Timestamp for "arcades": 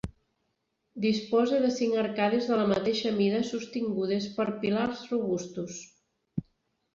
2.03-2.47